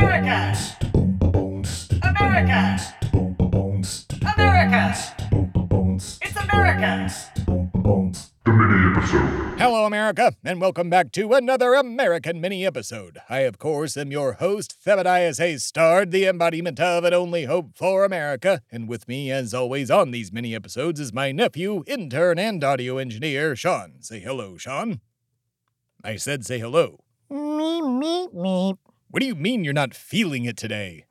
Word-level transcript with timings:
America! 0.00 0.56
America! 2.02 2.80
America! 4.22 4.94
It's 6.22 6.36
America! 6.36 7.14
The 8.46 8.52
mini 8.52 8.96
episode. 8.96 9.58
Hello, 9.58 9.84
America, 9.84 10.34
and 10.42 10.58
welcome 10.58 10.88
back 10.88 11.12
to 11.12 11.34
another 11.34 11.74
American 11.74 12.40
mini 12.40 12.64
episode. 12.64 13.18
I, 13.28 13.40
of 13.40 13.58
course, 13.58 13.98
am 13.98 14.10
your 14.10 14.32
host, 14.34 14.74
Thebadias 14.82 15.38
Hayes 15.38 15.64
Starred, 15.64 16.12
the 16.12 16.24
embodiment 16.24 16.80
of 16.80 17.04
an 17.04 17.12
only 17.12 17.44
hope 17.44 17.76
for 17.76 18.06
America. 18.06 18.62
And 18.72 18.88
with 18.88 19.06
me, 19.06 19.30
as 19.30 19.52
always, 19.52 19.90
on 19.90 20.12
these 20.12 20.32
mini 20.32 20.54
episodes 20.54 20.98
is 20.98 21.12
my 21.12 21.30
nephew, 21.30 21.84
intern, 21.86 22.38
and 22.38 22.64
audio 22.64 22.96
engineer, 22.96 23.54
Sean. 23.54 23.96
Say 24.00 24.20
hello, 24.20 24.56
Sean. 24.56 25.02
I 26.02 26.16
said 26.16 26.46
say 26.46 26.58
hello. 26.58 27.00
Meep, 27.30 27.82
meep, 27.82 28.34
meep. 28.34 28.78
What 29.12 29.18
do 29.18 29.26
you 29.26 29.34
mean 29.34 29.64
you're 29.64 29.72
not 29.72 29.92
feeling 29.92 30.44
it 30.44 30.56
today? 30.56 31.06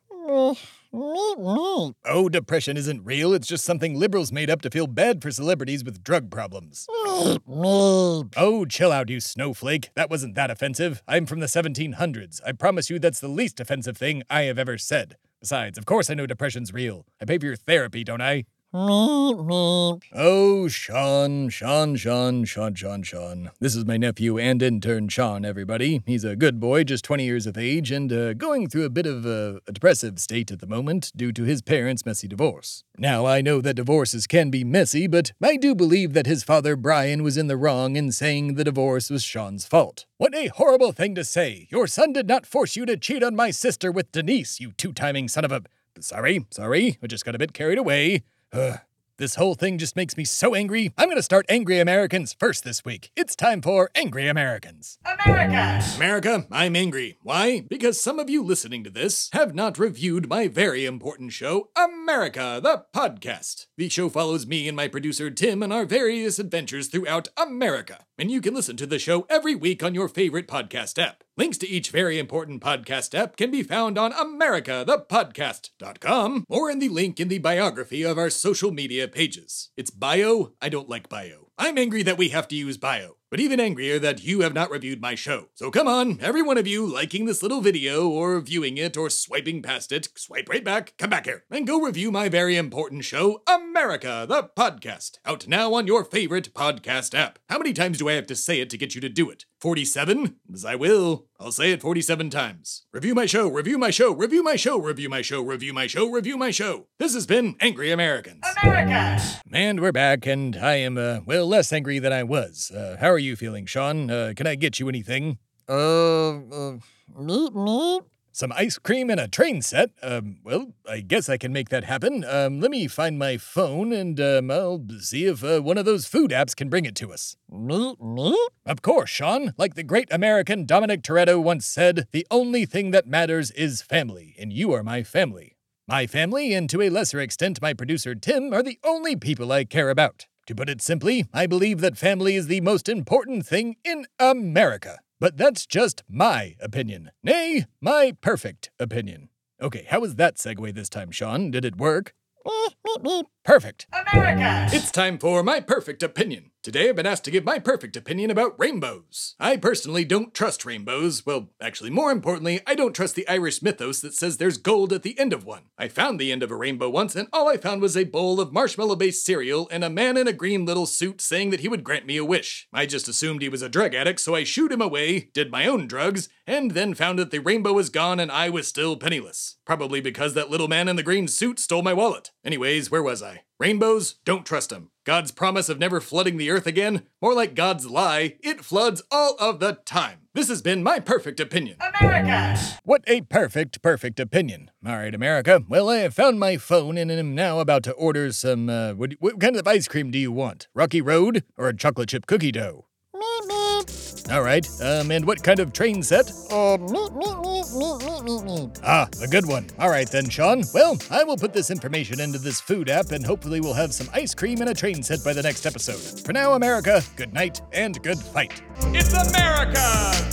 Oh, 0.96 2.30
depression 2.32 2.78
isn't 2.78 3.04
real. 3.04 3.34
It's 3.34 3.46
just 3.48 3.66
something 3.66 4.00
liberals 4.00 4.32
made 4.32 4.50
up 4.50 4.62
to 4.62 4.70
feel 4.70 4.88
bad 4.88 5.22
for 5.22 5.32
celebrities 5.32 5.84
with 5.84 6.02
drug 6.02 6.32
problems. 6.32 6.88
Oh, 6.90 8.66
chill 8.70 8.94
out, 8.94 9.10
you 9.10 9.20
snowflake. 9.20 9.90
That 9.96 10.10
wasn't 10.10 10.36
that 10.36 10.50
offensive. 10.50 11.04
I'm 11.10 11.26
from 11.26 11.42
the 11.42 11.48
1700s. 11.48 12.40
I 12.46 12.54
promise 12.54 12.90
you 12.90 13.00
that's 13.00 13.20
the 13.20 13.28
least 13.28 13.60
offensive 13.60 13.98
thing 13.98 14.24
I 14.30 14.44
have 14.44 14.58
ever 14.58 14.78
said. 14.78 15.18
Besides, 15.42 15.78
of 15.78 15.86
course 15.86 16.10
I 16.10 16.14
know 16.14 16.26
depression's 16.26 16.74
real. 16.74 17.06
I 17.22 17.26
pay 17.26 17.38
for 17.38 17.48
your 17.48 17.58
therapy, 17.58 18.06
don't 18.06 18.22
I? 18.22 18.46
Meep, 18.72 19.48
meep. 19.48 20.04
Oh, 20.14 20.68
Sean, 20.68 21.50
Sean, 21.50 21.96
Sean, 21.96 22.46
Sean, 22.46 22.76
Sean, 22.76 23.02
Sean. 23.02 23.50
This 23.60 23.76
is 23.76 23.84
my 23.84 23.98
nephew 23.98 24.38
and 24.38 24.62
intern, 24.62 25.08
Sean, 25.08 25.44
everybody. 25.44 26.04
He's 26.06 26.24
a 26.24 26.36
good 26.36 26.60
boy, 26.60 26.84
just 26.84 27.04
20 27.04 27.24
years 27.24 27.48
of 27.48 27.58
age, 27.58 27.90
and 27.90 28.14
uh, 28.14 28.36
going 28.36 28.70
through 28.70 28.86
a 28.86 28.92
bit 28.92 29.08
of 29.08 29.26
a, 29.26 29.60
a 29.66 29.72
depressive 29.72 30.20
state 30.20 30.52
at 30.52 30.60
the 30.60 30.68
moment 30.68 31.12
due 31.16 31.32
to 31.32 31.46
his 31.46 31.64
parents' 31.64 32.06
messy 32.06 32.28
divorce. 32.28 32.84
Now, 32.96 33.26
I 33.26 33.42
know 33.42 33.60
that 33.60 33.74
divorces 33.74 34.28
can 34.28 34.52
be 34.52 34.64
messy, 34.64 35.08
but 35.08 35.32
I 35.42 35.58
do 35.58 35.74
believe 35.74 36.14
that 36.14 36.28
his 36.28 36.44
father, 36.44 36.76
Brian, 36.76 37.24
was 37.24 37.38
in 37.38 37.48
the 37.48 37.58
wrong 37.58 37.96
in 37.96 38.12
saying 38.12 38.54
the 38.54 38.64
divorce 38.64 39.10
was 39.10 39.24
Sean's 39.24 39.66
fault. 39.66 40.06
What 40.18 40.36
a 40.36 40.46
horrible 40.46 40.92
thing 40.92 41.16
to 41.16 41.24
say! 41.24 41.68
Your 41.72 41.88
son 41.88 42.14
did 42.14 42.28
not 42.28 42.46
force 42.46 42.76
you 42.76 42.86
to 42.86 42.98
cheat 42.98 43.24
on 43.24 43.36
my 43.36 43.50
sister 43.50 43.92
with 43.92 44.12
Denise, 44.12 44.60
you 44.60 44.74
two 44.74 44.94
timing 44.94 45.28
son 45.28 45.44
of 45.44 45.52
a. 45.52 45.64
Sorry, 46.00 46.46
sorry, 46.52 47.00
I 47.02 47.08
just 47.08 47.26
got 47.26 47.34
a 47.34 47.40
bit 47.40 47.52
carried 47.54 47.80
away. 47.80 48.22
Ugh. 48.52 48.80
This 49.18 49.36
whole 49.36 49.54
thing 49.54 49.78
just 49.78 49.98
makes 49.98 50.16
me 50.16 50.24
so 50.24 50.56
angry. 50.56 50.94
I'm 50.98 51.10
gonna 51.10 51.22
start 51.22 51.46
Angry 51.50 51.80
Americans 51.80 52.34
first 52.40 52.64
this 52.64 52.86
week. 52.86 53.12
It's 53.18 53.36
time 53.36 53.62
for 53.62 53.92
Angry 53.94 54.30
Americans. 54.30 54.98
America! 55.06 55.84
America, 55.98 56.48
I'm 56.50 56.74
angry. 56.76 57.18
Why? 57.22 57.60
Because 57.70 58.02
some 58.02 58.18
of 58.18 58.30
you 58.30 58.42
listening 58.42 58.84
to 58.86 58.90
this 58.90 59.30
have 59.34 59.54
not 59.54 59.78
reviewed 59.78 60.30
my 60.30 60.48
very 60.48 60.86
important 60.86 61.34
show, 61.34 61.70
America, 61.76 62.62
the 62.64 62.86
podcast. 62.96 63.68
The 63.76 63.90
show 63.90 64.08
follows 64.08 64.48
me 64.48 64.70
and 64.70 64.78
my 64.78 64.88
producer 64.88 65.30
Tim 65.30 65.62
on 65.64 65.74
our 65.74 65.86
various 65.86 66.40
adventures 66.40 66.88
throughout 66.88 67.28
America. 67.36 68.06
And 68.20 68.30
you 68.30 68.42
can 68.42 68.54
listen 68.54 68.76
to 68.76 68.86
the 68.86 69.00
show 69.00 69.26
every 69.30 69.56
week 69.56 69.82
on 69.82 69.96
your 69.96 70.10
favorite 70.10 70.46
podcast 70.46 71.02
app. 71.02 71.24
Links 71.38 71.58
to 71.60 71.70
each 71.70 71.90
very 71.90 72.20
important 72.20 72.62
podcast 72.62 73.18
app 73.18 73.38
can 73.38 73.50
be 73.50 73.64
found 73.64 73.98
on 73.98 74.12
americathepodcast.com 74.12 76.44
or 76.50 76.70
in 76.70 76.80
the 76.80 76.90
link 76.90 77.22
in 77.22 77.30
the 77.30 77.40
biography 77.40 78.04
of 78.04 78.18
our 78.18 78.30
social 78.30 78.72
media 78.72 79.08
pages. 79.08 79.70
It's 79.78 79.90
bio. 79.90 80.52
I 80.62 80.68
don't 80.68 80.90
like 80.90 81.08
bio. 81.08 81.52
I'm 81.58 81.78
angry 81.78 82.04
that 82.04 82.18
we 82.18 82.28
have 82.30 82.50
to 82.50 82.58
use 82.58 82.76
bio, 82.76 83.16
but 83.30 83.40
even 83.40 83.60
angrier 83.60 84.00
that 84.00 84.24
you 84.24 84.42
have 84.42 84.54
not 84.54 84.72
reviewed 84.72 85.02
my 85.02 85.16
show. 85.16 85.50
So 85.54 85.72
come 85.72 85.88
on, 85.88 86.20
every 86.22 86.42
one 86.42 86.58
of 86.58 86.68
you 86.68 86.86
liking 86.86 87.26
this 87.26 87.44
little 87.44 87.62
video 87.62 88.10
or 88.10 88.40
viewing 88.40 88.78
it 88.78 88.98
or 88.98 89.10
swiping 89.10 89.62
past 89.62 89.92
it, 89.92 90.10
swipe 90.16 90.50
right 90.50 90.64
back, 90.64 90.94
come 90.98 91.10
back 91.10 91.26
here, 91.26 91.44
and 91.52 91.68
go 91.68 91.82
review 91.82 92.12
my 92.12 92.30
very 92.30 92.56
important 92.56 93.06
show, 93.06 93.42
America, 93.48 94.26
the 94.28 94.50
podcast, 94.58 95.20
out 95.26 95.48
now 95.48 95.74
on 95.74 95.88
your 95.88 96.04
favorite 96.04 96.54
podcast 96.54 97.14
app. 97.18 97.40
How 97.50 97.58
many 97.58 97.74
times 97.74 98.00
do 98.00 98.10
I 98.10 98.14
have 98.14 98.28
to 98.28 98.36
say 98.36 98.62
it 98.62 98.70
to 98.72 98.78
get 98.78 98.96
you 98.96 99.02
to 99.02 99.10
do 99.10 99.30
it? 99.30 99.46
47? 99.60 100.38
As 100.54 100.64
I 100.64 100.76
will. 100.76 101.26
I'll 101.40 101.52
say 101.52 101.72
it 101.72 101.82
47 101.82 102.30
times. 102.30 102.86
Review 102.94 103.14
my 103.14 103.26
show, 103.26 103.50
review 103.50 103.78
my 103.78 103.90
show, 103.90 104.14
review 104.14 104.42
my 104.42 104.56
show, 104.56 104.80
review 104.80 105.10
my 105.10 105.22
show, 105.22 105.42
review 105.42 105.74
my 105.74 105.86
show, 105.88 106.10
review 106.10 106.38
my 106.38 106.52
show. 106.52 106.88
This 106.98 107.14
has 107.14 107.26
been 107.28 107.56
Angry 107.60 107.92
Americans. 107.92 108.46
America! 108.64 109.22
And 109.52 109.82
we're 109.82 109.92
back, 109.92 110.26
and 110.26 110.56
I 110.56 110.76
am, 110.76 110.98
uh, 110.98 111.20
well, 111.26 111.46
less 111.46 111.74
angry 111.74 112.00
than 112.00 112.14
I 112.14 112.24
was. 112.24 112.72
Uh, 112.72 112.96
how 113.02 113.10
are 113.10 113.20
you 113.20 113.36
feeling, 113.36 113.66
Sean? 113.66 114.10
Uh, 114.10 114.34
can 114.36 114.48
I 114.48 114.56
get 114.56 114.80
you 114.80 114.88
anything? 114.88 115.40
Uh, 115.68 116.30
uh, 116.30 116.78
meep, 117.18 117.52
meep. 117.52 118.06
Some 118.40 118.54
ice 118.54 118.78
cream 118.78 119.10
and 119.10 119.20
a 119.20 119.28
train 119.28 119.62
set? 119.62 119.90
Um, 120.02 120.38
well, 120.46 120.72
I 120.90 121.02
guess 121.02 121.28
I 121.28 121.36
can 121.36 121.52
make 121.52 121.68
that 121.68 121.84
happen. 121.84 122.24
Um, 122.24 122.62
let 122.62 122.72
me 122.72 122.88
find 122.88 123.20
my 123.20 123.36
phone 123.36 123.92
and, 123.92 124.18
um, 124.18 124.50
I'll 124.50 124.82
see 125.00 125.26
if 125.26 125.44
uh, 125.44 125.60
one 125.60 125.78
of 125.78 125.84
those 125.84 126.06
food 126.06 126.32
apps 126.32 126.56
can 126.56 126.70
bring 126.70 126.86
it 126.86 126.96
to 126.96 127.12
us. 127.12 127.36
Meep, 127.52 128.00
meep. 128.00 128.48
Of 128.66 128.82
course, 128.82 129.10
Sean. 129.10 129.54
Like 129.58 129.76
the 129.76 129.84
great 129.84 130.08
American 130.10 130.66
Dominic 130.66 131.02
Toretto 131.02 131.44
once 131.44 131.66
said, 131.66 132.08
the 132.14 132.26
only 132.32 132.66
thing 132.66 132.92
that 132.92 133.06
matters 133.06 133.52
is 133.52 133.82
family, 133.82 134.38
and 134.40 134.54
you 134.54 134.72
are 134.72 134.84
my 134.84 135.04
family. 135.04 135.58
My 135.86 136.08
family, 136.08 136.54
and 136.54 136.70
to 136.70 136.82
a 136.82 136.90
lesser 136.90 137.20
extent 137.20 137.62
my 137.62 137.74
producer 137.74 138.16
Tim, 138.16 138.54
are 138.54 138.64
the 138.64 138.80
only 138.86 139.18
people 139.18 139.52
I 139.52 139.66
care 139.66 139.90
about. 139.90 140.28
To 140.48 140.56
put 140.56 140.70
it 140.70 140.82
simply, 140.82 141.26
I 141.34 141.46
believe 141.46 141.82
that 141.82 141.98
family 141.98 142.38
is 142.38 142.48
the 142.48 142.62
most 142.62 142.88
important 142.88 143.46
thing 143.46 143.76
in 143.84 144.06
America. 144.18 145.00
But 145.20 145.36
that's 145.36 145.66
just 145.66 146.04
my 146.08 146.56
opinion. 146.62 147.12
Nay, 147.24 147.66
my 147.82 148.16
perfect 148.22 148.72
opinion. 148.80 149.30
Okay, 149.62 149.86
how 149.90 150.00
was 150.00 150.16
that 150.16 150.38
segue 150.38 150.74
this 150.74 150.88
time, 150.88 151.12
Sean? 151.12 151.52
Did 151.52 151.66
it 151.66 151.76
work? 151.78 152.14
Eh, 152.46 152.50
meep, 152.50 152.72
meep, 152.86 153.04
meep. 153.04 153.24
Perfect. 153.44 153.88
America! 153.92 154.70
It's 154.74 154.92
time 154.92 155.18
for 155.18 155.44
my 155.44 155.60
perfect 155.60 156.04
opinion. 156.04 156.52
Today 156.62 156.90
I've 156.90 156.98
been 156.98 157.06
asked 157.06 157.24
to 157.24 157.32
give 157.32 157.46
my 157.46 157.58
perfect 157.58 157.96
opinion 157.96 158.30
about 158.30 158.60
rainbows. 158.60 159.34
I 159.40 159.56
personally 159.56 160.04
don't 160.04 160.34
trust 160.34 160.66
rainbows. 160.66 161.26
Well, 161.26 161.52
actually, 161.62 161.90
more 161.90 162.12
importantly, 162.12 162.60
I 162.68 162.76
don't 162.76 162.92
trust 162.92 163.16
the 163.16 163.26
Irish 163.30 163.62
mythos 163.62 164.02
that 164.02 164.14
says 164.14 164.36
there's 164.36 164.58
gold 164.58 164.92
at 164.92 165.04
the 165.04 165.18
end 165.18 165.32
of 165.32 165.46
one. 165.46 165.70
I 165.78 165.88
found 165.88 166.20
the 166.20 166.34
end 166.34 166.44
of 166.44 166.52
a 166.52 166.58
rainbow 166.58 166.90
once, 166.90 167.16
and 167.16 167.30
all 167.32 167.48
I 167.48 167.56
found 167.56 167.82
was 167.82 167.96
a 167.96 168.04
bowl 168.04 168.42
of 168.42 168.52
marshmallow 168.52 168.98
based 168.98 169.26
cereal 169.26 169.70
and 169.72 169.86
a 169.86 169.90
man 169.90 170.18
in 170.18 170.28
a 170.28 170.34
green 170.34 170.66
little 170.66 170.86
suit 170.86 171.22
saying 171.22 171.52
that 171.52 171.62
he 171.62 171.70
would 171.70 171.86
grant 171.86 172.06
me 172.06 172.18
a 172.18 172.26
wish. 172.26 172.68
I 172.74 172.86
just 172.86 173.08
assumed 173.08 173.42
he 173.42 173.48
was 173.48 173.62
a 173.62 173.70
drug 173.70 173.96
addict, 173.96 174.20
so 174.20 174.36
I 174.36 174.44
shooed 174.44 174.74
him 174.74 174.82
away, 174.82 175.30
did 175.34 175.52
my 175.52 175.66
own 175.66 175.88
drugs, 175.88 176.28
and 176.46 176.72
then 176.72 176.94
found 176.94 177.20
that 177.20 177.32
the 177.32 177.40
rainbow 177.40 177.72
was 177.72 177.90
gone 177.90 178.20
and 178.20 178.30
I 178.30 178.50
was 178.50 178.68
still 178.68 178.98
penniless. 178.98 179.56
Probably 179.66 180.02
because 180.02 180.34
that 180.34 180.50
little 180.50 180.68
man 180.68 180.90
in 180.90 180.98
the 180.98 181.04
green 181.04 181.30
suit 181.30 181.58
stole 181.58 181.84
my 181.84 181.94
wallet. 181.94 182.32
Anyways, 182.44 182.92
where 182.92 183.04
was 183.04 183.24
I? 183.24 183.44
Rainbows? 183.60 184.16
Don't 184.24 184.46
trust 184.46 184.70
them. 184.70 184.90
God's 185.04 185.34
promise 185.34 185.68
of 185.68 185.80
never 185.80 186.00
flooding 186.00 186.38
the 186.38 186.50
earth 186.50 186.66
again? 186.66 187.04
More 187.22 187.34
like 187.34 187.56
God's 187.56 187.90
lie, 187.90 188.38
it 188.42 188.64
floods 188.64 189.02
all 189.12 189.36
of 189.38 189.60
the 189.60 189.80
time. 189.84 190.20
This 190.34 190.48
has 190.48 190.62
been 190.62 190.82
my 190.82 191.00
perfect 191.02 191.42
opinion. 191.42 191.76
America! 192.00 192.58
What 192.86 193.04
a 193.06 193.20
perfect, 193.22 193.82
perfect 193.82 194.18
opinion. 194.22 194.72
All 194.86 194.96
right, 194.96 195.14
America. 195.14 195.62
Well, 195.68 195.90
I 195.90 195.98
have 195.98 196.14
found 196.14 196.40
my 196.40 196.56
phone 196.56 196.98
and 196.98 197.12
am 197.12 197.36
now 197.36 197.60
about 197.60 197.84
to 197.84 197.92
order 197.92 198.32
some. 198.32 198.70
Uh, 198.70 198.94
what, 198.94 199.16
what 199.20 199.42
kind 199.42 199.58
of 199.58 199.68
ice 199.68 199.90
cream 199.90 200.10
do 200.10 200.18
you 200.18 200.32
want? 200.32 200.70
Rocky 200.74 201.02
Road 201.02 201.44
or 201.58 201.68
a 201.68 201.76
chocolate 201.76 202.08
chip 202.08 202.28
cookie 202.28 202.54
dough? 202.54 202.86
Meep, 203.14 203.50
meep. 203.50 204.32
All 204.34 204.42
right. 204.42 204.66
Um, 204.82 205.12
and 205.12 205.26
what 205.26 205.44
kind 205.44 205.60
of 205.60 205.74
train 205.74 206.02
set? 206.02 206.30
Uh, 206.50 206.78
meep, 206.78 207.12
meep, 207.12 207.44
meep, 207.44 207.66
meep, 207.74 207.99
meep, 208.30 208.46
meep, 208.46 208.74
meep. 208.74 208.80
Ah, 208.84 209.08
a 209.22 209.28
good 209.28 209.46
one. 209.46 209.68
All 209.80 209.90
right 209.90 210.10
then, 210.10 210.30
Sean. 210.30 210.64
Well, 210.74 210.98
I 211.10 211.24
will 211.24 211.38
put 211.38 211.54
this 211.54 211.72
information 211.72 212.20
into 212.20 212.40
this 212.40 212.62
food 212.62 212.90
app, 212.90 213.12
and 213.12 213.26
hopefully 213.26 213.60
we'll 213.62 213.74
have 213.74 213.94
some 213.94 214.10
ice 214.14 214.34
cream 214.34 214.62
and 214.62 214.70
a 214.70 214.74
train 214.74 215.02
set 215.04 215.24
by 215.24 215.34
the 215.34 215.44
next 215.44 215.66
episode. 215.66 216.26
For 216.26 216.34
now, 216.34 216.54
America. 216.54 217.02
Good 217.16 217.34
night 217.34 217.62
and 217.74 218.02
good 218.04 218.20
fight. 218.20 218.62
It's 218.94 219.14
America, 219.14 219.80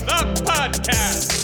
the 0.04 0.42
podcast! 0.44 1.36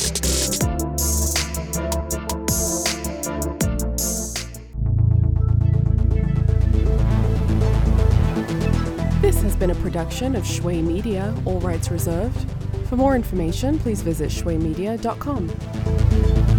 This 9.20 9.40
has 9.42 9.54
been 9.54 9.70
a 9.70 9.74
production 9.76 10.34
of 10.34 10.42
Shway 10.44 10.82
Media, 10.82 11.34
all 11.44 11.60
rights 11.60 11.90
reserved. 11.90 12.61
For 12.92 12.98
more 12.98 13.16
information, 13.16 13.78
please 13.78 14.02
visit 14.02 14.28
shwaymedia.com. 14.28 16.51